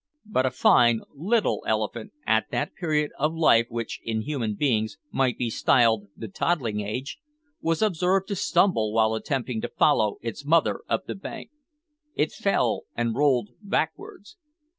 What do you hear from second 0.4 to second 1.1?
a fine